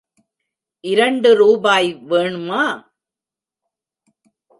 [0.83, 2.63] இரண்டு ரூபாய் வேனுமா?